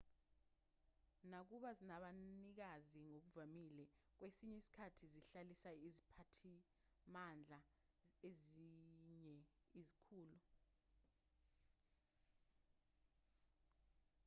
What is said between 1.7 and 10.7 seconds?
zinabanikazi ngokuvamile kwesinye isikhathi zihlalisa iziphathimandla nezinye izikhulu